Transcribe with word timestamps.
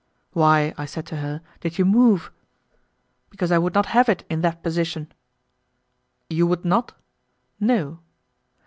"Why," 0.33 0.73
I 0.79 0.85
said 0.87 1.05
to 1.05 1.17
her, 1.17 1.41
"did 1.59 1.77
you 1.77 1.85
move?" 1.85 2.31
"Because 3.29 3.51
I 3.51 3.59
would 3.59 3.75
not 3.75 3.85
have 3.93 4.09
it 4.09 4.25
in 4.31 4.41
that 4.41 4.63
position." 4.63 5.11
"You 6.27 6.47
would 6.47 6.65
not?" 6.65 6.95
"No." 7.59 7.99